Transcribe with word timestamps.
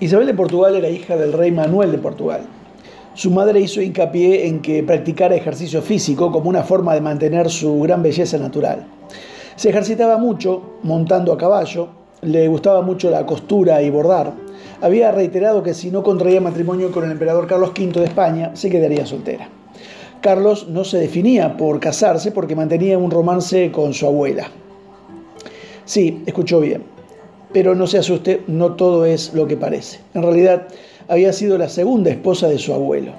Isabel 0.00 0.26
de 0.26 0.32
Portugal 0.32 0.74
era 0.74 0.88
hija 0.88 1.14
del 1.18 1.34
rey 1.34 1.50
Manuel 1.50 1.92
de 1.92 1.98
Portugal. 1.98 2.40
Su 3.12 3.30
madre 3.30 3.60
hizo 3.60 3.82
hincapié 3.82 4.46
en 4.46 4.62
que 4.62 4.82
practicara 4.82 5.34
ejercicio 5.34 5.82
físico 5.82 6.32
como 6.32 6.48
una 6.48 6.62
forma 6.62 6.94
de 6.94 7.02
mantener 7.02 7.50
su 7.50 7.78
gran 7.80 8.02
belleza 8.02 8.38
natural. 8.38 8.86
Se 9.56 9.68
ejercitaba 9.68 10.16
mucho 10.16 10.62
montando 10.82 11.34
a 11.34 11.36
caballo, 11.36 11.88
le 12.22 12.48
gustaba 12.48 12.80
mucho 12.80 13.10
la 13.10 13.26
costura 13.26 13.82
y 13.82 13.90
bordar. 13.90 14.32
Había 14.80 15.12
reiterado 15.12 15.62
que 15.62 15.74
si 15.74 15.90
no 15.90 16.02
contraía 16.02 16.40
matrimonio 16.40 16.90
con 16.92 17.04
el 17.04 17.10
emperador 17.10 17.46
Carlos 17.46 17.72
V 17.78 18.00
de 18.00 18.06
España, 18.06 18.52
se 18.56 18.70
quedaría 18.70 19.04
soltera. 19.04 19.50
Carlos 20.22 20.68
no 20.68 20.84
se 20.84 20.96
definía 20.96 21.58
por 21.58 21.78
casarse 21.78 22.32
porque 22.32 22.56
mantenía 22.56 22.96
un 22.96 23.10
romance 23.10 23.70
con 23.70 23.92
su 23.92 24.06
abuela. 24.06 24.48
Sí, 25.84 26.22
escuchó 26.24 26.60
bien, 26.60 26.84
pero 27.52 27.74
no 27.74 27.86
se 27.86 27.98
asuste, 27.98 28.42
no 28.46 28.74
todo 28.74 29.04
es 29.06 29.34
lo 29.34 29.46
que 29.46 29.56
parece. 29.56 30.00
En 30.14 30.22
realidad, 30.22 30.68
había 31.08 31.32
sido 31.32 31.58
la 31.58 31.68
segunda 31.68 32.10
esposa 32.10 32.48
de 32.48 32.58
su 32.58 32.72
abuelo. 32.72 33.12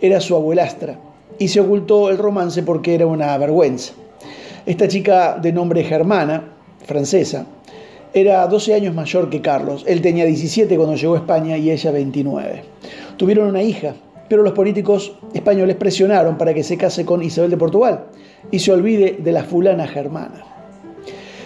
Era 0.00 0.20
su 0.20 0.34
abuelastra 0.34 0.98
y 1.38 1.48
se 1.48 1.60
ocultó 1.60 2.10
el 2.10 2.18
romance 2.18 2.62
porque 2.62 2.94
era 2.94 3.06
una 3.06 3.36
vergüenza. 3.38 3.92
Esta 4.64 4.88
chica 4.88 5.38
de 5.40 5.52
nombre 5.52 5.84
Germana, 5.84 6.54
francesa, 6.84 7.46
era 8.14 8.46
12 8.46 8.74
años 8.74 8.94
mayor 8.94 9.30
que 9.30 9.40
Carlos. 9.40 9.84
Él 9.86 10.02
tenía 10.02 10.24
17 10.24 10.76
cuando 10.76 10.96
llegó 10.96 11.14
a 11.14 11.18
España 11.18 11.56
y 11.56 11.70
ella 11.70 11.90
29. 11.90 12.62
Tuvieron 13.16 13.48
una 13.48 13.62
hija, 13.62 13.94
pero 14.28 14.42
los 14.42 14.52
políticos 14.52 15.16
españoles 15.34 15.76
presionaron 15.76 16.38
para 16.38 16.54
que 16.54 16.62
se 16.62 16.76
case 16.76 17.04
con 17.04 17.22
Isabel 17.22 17.50
de 17.50 17.56
Portugal 17.56 18.04
y 18.50 18.58
se 18.58 18.72
olvide 18.72 19.16
de 19.18 19.32
la 19.32 19.44
fulana 19.44 19.86
germana. 19.86 20.51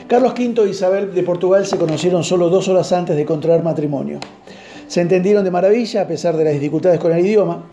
Carlos 0.08 0.34
V 0.38 0.62
e 0.62 0.68
Isabel 0.68 1.12
de 1.12 1.22
Portugal 1.24 1.66
se 1.66 1.78
conocieron 1.78 2.22
solo 2.22 2.48
dos 2.48 2.68
horas 2.68 2.92
antes 2.92 3.16
de 3.16 3.24
contraer 3.24 3.64
matrimonio. 3.64 4.20
Se 4.86 5.00
entendieron 5.00 5.42
de 5.42 5.50
maravilla 5.50 6.02
a 6.02 6.06
pesar 6.06 6.36
de 6.36 6.44
las 6.44 6.52
dificultades 6.52 7.00
con 7.00 7.10
el 7.10 7.26
idioma. 7.26 7.64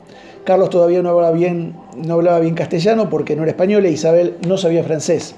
Carlos 0.43 0.71
todavía 0.71 1.03
no 1.03 1.09
hablaba 1.09 1.31
bien, 1.31 1.75
no 1.95 2.15
hablaba 2.15 2.39
bien 2.39 2.55
castellano 2.55 3.07
porque 3.07 3.35
no 3.35 3.43
era 3.43 3.51
español 3.51 3.85
e 3.85 3.91
Isabel 3.91 4.37
no 4.47 4.57
sabía 4.57 4.83
francés. 4.83 5.35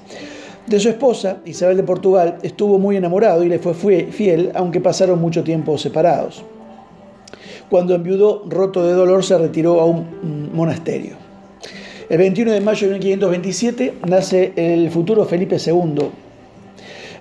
De 0.66 0.80
su 0.80 0.88
esposa, 0.88 1.36
Isabel 1.44 1.76
de 1.76 1.82
Portugal, 1.82 2.38
estuvo 2.42 2.78
muy 2.78 2.96
enamorado 2.96 3.44
y 3.44 3.50
le 3.50 3.58
fue 3.58 3.74
fiel, 3.74 4.50
aunque 4.54 4.80
pasaron 4.80 5.20
mucho 5.20 5.44
tiempo 5.44 5.76
separados. 5.76 6.44
Cuando 7.68 7.94
enviudó, 7.94 8.42
roto 8.48 8.86
de 8.86 8.94
dolor, 8.94 9.22
se 9.22 9.36
retiró 9.36 9.80
a 9.80 9.84
un 9.84 10.50
monasterio. 10.54 11.16
El 12.08 12.16
21 12.18 12.52
de 12.52 12.60
mayo 12.62 12.88
de 12.88 12.94
1527 12.94 13.94
nace 14.08 14.52
el 14.56 14.90
futuro 14.90 15.26
Felipe 15.26 15.58
II, 15.58 16.10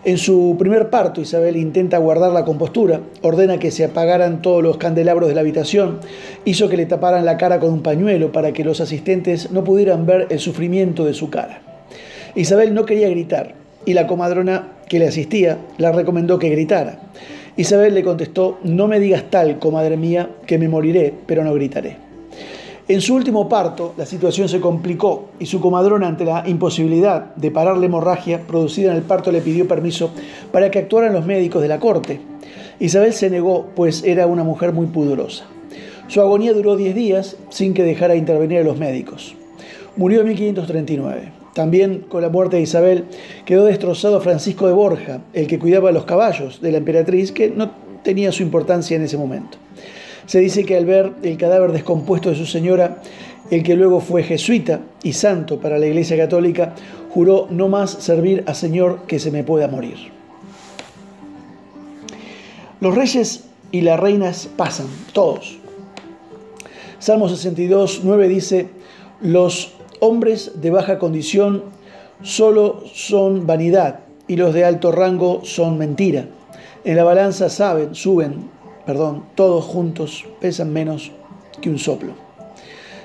en 0.06 0.20
su 0.20 0.56
primer 0.59 0.92
parto, 0.92 1.20
Isabel 1.20 1.56
intenta 1.56 1.98
guardar 1.98 2.31
la 2.31 2.45
compostura, 2.45 3.02
ordena 3.23 3.58
que 3.58 3.72
se 3.72 3.84
apagaran 3.84 4.44
todos 4.44 4.61
los 4.61 4.78
candelabros 4.78 5.28
de 5.28 5.34
la 5.34 5.42
habitación, 5.42 6.00
hizo 6.45 6.70
que 6.70 6.78
le 6.78 6.86
taparan 6.86 7.25
la 7.25 7.38
cara 7.38 7.59
con 7.59 7.73
un 7.73 7.81
pañuelo 7.81 8.31
para 8.31 8.53
que 8.53 8.64
los 8.64 8.81
asistentes 8.81 9.52
no 9.52 9.64
pudieran 9.64 10.06
ver 10.06 10.28
el 10.30 10.39
sufrimiento 10.39 11.06
de 11.06 11.16
su 11.16 11.31
cara. 11.31 11.59
Isabel 12.36 12.76
no 12.76 12.86
quería 12.86 13.09
gritar 13.09 13.56
y 13.83 13.94
la 13.94 14.06
comadrona 14.06 14.73
que 14.88 15.00
le 15.00 15.08
asistía 15.08 15.58
la 15.80 15.92
recomendó 15.92 16.38
que 16.38 16.50
gritara. 16.50 17.00
Isabel 17.58 17.95
le 17.95 18.03
contestó, 18.03 18.59
no 18.64 18.88
me 18.88 19.00
digas 19.00 19.23
tal, 19.31 19.58
comadre 19.58 19.98
mía, 19.98 20.30
que 20.45 20.59
me 20.59 20.70
moriré, 20.70 21.14
pero 21.26 21.44
no 21.44 21.52
gritaré. 21.56 22.05
En 22.88 23.02
su 23.02 23.16
último 23.16 23.50
parto, 23.50 23.95
la 23.97 24.05
situación 24.05 24.47
se 24.47 24.59
complicó 24.59 25.30
y 25.39 25.47
su 25.47 25.59
comadrona, 25.59 26.08
ante 26.08 26.23
la 26.23 26.47
imposibilidad 26.47 27.33
de 27.36 27.50
parar 27.50 27.77
la 27.77 27.88
hemorragia 27.88 28.42
producida 28.45 28.92
en 28.92 28.97
el 28.97 29.02
parto, 29.02 29.31
le 29.31 29.42
pidió 29.42 29.67
permiso 29.67 30.11
para 30.52 30.69
que 30.69 30.77
actuaran 30.77 31.11
los 31.11 31.25
médicos 31.25 31.64
de 31.64 31.67
la 31.67 31.80
corte. 31.80 32.22
Isabel 32.80 33.14
se 33.14 33.31
negó, 33.31 33.66
pues 33.75 34.03
era 34.03 34.27
una 34.27 34.44
mujer 34.44 34.72
muy 34.72 34.86
pudorosa. 34.86 35.45
Su 36.08 36.21
agonía 36.21 36.54
duró 36.54 36.76
10 36.76 36.93
días 36.93 37.37
sin 37.49 37.73
que 37.73 37.82
dejara 37.82 38.15
intervenir 38.15 38.60
a 38.60 38.64
los 38.64 38.77
médicos. 38.77 39.33
Murió 39.95 40.21
en 40.21 40.27
1539. 40.27 41.31
También 41.55 42.05
con 42.08 42.21
la 42.21 42.30
muerte 42.30 42.58
de 42.58 42.61
Isabel 42.61 43.05
quedó 43.45 43.65
destrozado 43.65 44.21
Francisco 44.21 44.67
de 44.67 44.73
Borja, 44.73 45.21
el 45.33 45.48
que 45.48 45.58
cuidaba 45.58 45.92
los 45.92 46.05
caballos 46.05 46.61
de 46.61 46.71
la 46.71 46.77
emperatriz, 46.77 47.31
que 47.31 47.49
no 47.49 47.71
tenía 48.04 48.31
su 48.31 48.43
importancia 48.43 48.95
en 48.95 49.02
ese 49.02 49.17
momento. 49.17 49.58
Se 50.25 50.39
dice 50.39 50.65
que 50.65 50.75
al 50.77 50.86
ver 50.86 51.13
el 51.23 51.37
cadáver 51.37 51.71
descompuesto 51.71 52.30
de 52.30 52.36
su 52.36 52.45
señora, 52.45 53.02
el 53.52 53.63
que 53.63 53.75
luego 53.75 53.99
fue 53.99 54.23
jesuita 54.23 54.81
y 55.03 55.13
santo 55.13 55.59
para 55.59 55.77
la 55.77 55.86
Iglesia 55.86 56.17
Católica, 56.17 56.73
juró 57.09 57.47
no 57.49 57.69
más 57.69 57.91
servir 57.91 58.43
a 58.47 58.53
Señor 58.53 59.02
que 59.08 59.19
se 59.19 59.31
me 59.31 59.43
pueda 59.43 59.67
morir. 59.67 60.11
Los 62.81 62.95
reyes 62.95 63.45
y 63.71 63.81
las 63.81 63.99
reinas 63.99 64.49
pasan, 64.58 64.87
todos. 65.13 65.58
Salmo 66.99 67.30
62, 67.30 68.02
9 68.03 68.27
dice, 68.27 68.69
los 69.21 69.73
hombres 69.99 70.53
de 70.61 70.71
baja 70.71 70.97
condición 70.97 71.63
solo 72.21 72.83
son 72.93 73.45
vanidad 73.45 73.99
y 74.27 74.37
los 74.37 74.53
de 74.53 74.65
alto 74.65 74.92
rango 74.92 75.42
son 75.43 75.77
mentira. 75.77 76.25
En 76.83 76.95
la 76.95 77.03
balanza 77.03 77.49
saben, 77.49 77.95
suben, 77.95 78.49
perdón, 78.86 79.23
todos 79.36 79.64
juntos 79.64 80.26
pesan 80.40 80.72
menos 80.72 81.12
que 81.62 81.70
un 81.70 81.80
soplo. 81.80 82.14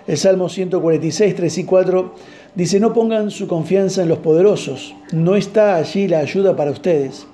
El 0.06 0.16
Salmo 0.16 0.48
146, 0.48 1.34
3 1.36 1.58
y 1.58 1.64
4 1.64 2.14
dice, 2.54 2.80
no 2.80 2.92
pongan 2.92 3.30
su 3.30 3.46
confianza 3.46 4.02
en 4.02 4.08
los 4.08 4.18
poderosos, 4.18 4.94
no 5.12 5.36
está 5.36 5.76
allí 5.76 6.08
la 6.08 6.18
ayuda 6.18 6.56
para 6.56 6.70
ustedes. 6.70 7.26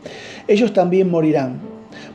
Ellos 0.48 0.72
también 0.72 1.10
morirán, 1.10 1.60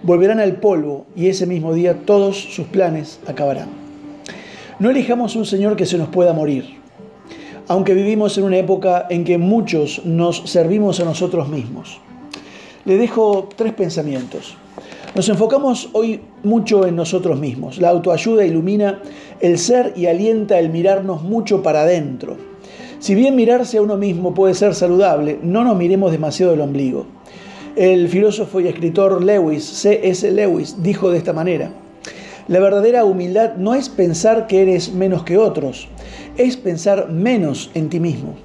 volverán 0.04 0.40
al 0.40 0.58
polvo 0.58 1.06
y 1.16 1.28
ese 1.28 1.48
mismo 1.48 1.74
día 1.74 2.06
todos 2.06 2.38
sus 2.38 2.68
planes 2.68 3.20
acabarán. 3.28 3.70
No 4.80 4.90
elijamos 4.90 5.36
un 5.36 5.46
Señor 5.46 5.76
que 5.76 5.86
se 5.86 5.98
nos 5.98 6.10
pueda 6.10 6.34
morir, 6.34 6.82
aunque 7.68 7.94
vivimos 7.94 8.38
en 8.38 8.44
una 8.46 8.58
época 8.58 9.08
en 9.10 9.24
que 9.24 9.38
muchos 9.38 10.06
nos 10.06 10.50
servimos 10.50 11.00
a 11.00 11.06
nosotros 11.06 11.50
mismos. 11.50 12.00
Le 12.86 12.98
dejo 12.98 13.48
tres 13.56 13.74
pensamientos. 13.74 14.56
Nos 15.14 15.28
enfocamos 15.28 15.90
hoy 15.92 16.22
mucho 16.42 16.88
en 16.88 16.96
nosotros 16.96 17.38
mismos. 17.38 17.80
La 17.80 17.90
autoayuda 17.90 18.46
ilumina 18.46 19.02
el 19.42 19.58
ser 19.58 19.92
y 19.98 20.06
alienta 20.06 20.58
el 20.58 20.70
mirarnos 20.70 21.22
mucho 21.22 21.62
para 21.62 21.82
adentro. 21.82 22.38
Si 23.00 23.14
bien 23.14 23.36
mirarse 23.36 23.78
a 23.78 23.82
uno 23.82 23.98
mismo 23.98 24.34
puede 24.34 24.54
ser 24.54 24.74
saludable, 24.74 25.38
no 25.44 25.66
nos 25.66 25.76
miremos 25.76 26.14
demasiado 26.14 26.54
el 26.54 26.62
ombligo. 26.62 27.08
El 27.76 28.08
filósofo 28.08 28.62
y 28.62 28.70
escritor 28.70 29.22
Lewis, 29.22 29.66
C.S. 29.66 30.32
Lewis, 30.32 30.82
dijo 30.82 31.12
de 31.12 31.18
esta 31.18 31.34
manera, 31.34 31.74
la 32.48 32.60
verdadera 32.62 33.04
humildad 33.04 33.56
no 33.58 33.76
es 33.76 33.90
pensar 33.90 34.48
que 34.48 34.62
eres 34.62 34.94
menos 34.94 35.24
que 35.24 35.38
otros, 35.38 35.90
es 36.38 36.56
pensar 36.56 37.10
menos 37.10 37.70
en 37.74 37.90
ti 37.90 38.00
mismo. 38.00 38.36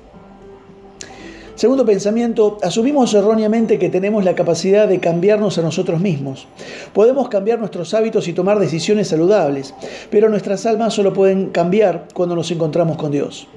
Segundo 1.57 1.87
pensamiento, 1.87 2.59
asumimos 2.63 3.15
erróneamente 3.15 3.79
que 3.79 3.89
tenemos 3.89 4.27
la 4.27 4.35
capacidad 4.35 4.87
de 4.87 5.01
cambiarnos 5.01 5.57
a 5.57 5.63
nosotros 5.63 6.03
mismos. 6.03 6.47
Podemos 6.93 7.31
cambiar 7.31 7.59
nuestros 7.59 7.95
hábitos 7.95 8.29
y 8.29 8.35
tomar 8.35 8.59
decisiones 8.59 9.09
saludables, 9.09 9.73
pero 10.11 10.29
nuestras 10.29 10.67
almas 10.67 10.93
solo 10.93 11.15
pueden 11.15 11.47
cambiar 11.47 12.09
cuando 12.13 12.37
nos 12.37 12.51
encontramos 12.51 12.99
con 12.99 13.11
Dios. 13.11 13.49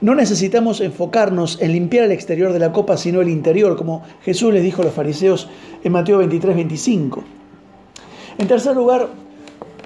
No 0.00 0.14
necesitamos 0.14 0.80
enfocarnos 0.80 1.60
en 1.60 1.72
limpiar 1.72 2.04
el 2.04 2.12
exterior 2.12 2.52
de 2.52 2.60
la 2.60 2.70
copa, 2.70 2.96
sino 2.96 3.20
el 3.20 3.28
interior, 3.28 3.76
como 3.76 4.04
Jesús 4.22 4.54
les 4.54 4.62
dijo 4.62 4.82
a 4.82 4.84
los 4.84 4.94
fariseos 4.94 5.48
en 5.82 5.90
Mateo 5.90 6.18
23, 6.18 6.54
25. 6.54 7.24
En 8.38 8.46
tercer 8.46 8.76
lugar, 8.76 9.08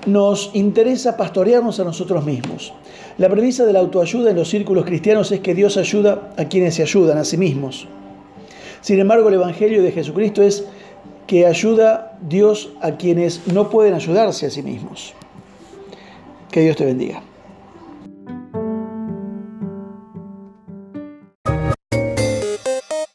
nos 0.04 0.50
interesa 0.52 1.16
pastorearnos 1.16 1.80
a 1.80 1.84
nosotros 1.84 2.26
mismos. 2.26 2.74
La 3.16 3.28
premisa 3.28 3.64
de 3.64 3.72
la 3.72 3.78
autoayuda 3.78 4.30
en 4.30 4.36
los 4.36 4.48
círculos 4.48 4.84
cristianos 4.84 5.30
es 5.30 5.40
que 5.40 5.54
Dios 5.54 5.76
ayuda 5.76 6.32
a 6.36 6.46
quienes 6.46 6.74
se 6.74 6.82
ayudan 6.82 7.18
a 7.18 7.24
sí 7.24 7.36
mismos. 7.36 7.86
Sin 8.80 8.98
embargo, 8.98 9.28
el 9.28 9.34
Evangelio 9.34 9.82
de 9.82 9.92
Jesucristo 9.92 10.42
es 10.42 10.64
que 11.26 11.46
ayuda 11.46 12.18
Dios 12.20 12.72
a 12.80 12.96
quienes 12.96 13.46
no 13.46 13.70
pueden 13.70 13.94
ayudarse 13.94 14.46
a 14.46 14.50
sí 14.50 14.62
mismos. 14.62 15.14
Que 16.50 16.60
Dios 16.60 16.76
te 16.76 16.84
bendiga. 16.84 17.22